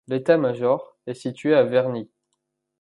L’état-major 0.07 0.97
était 1.05 1.13
situé 1.19 1.53
à 1.53 1.61
Verniy. 1.61 2.09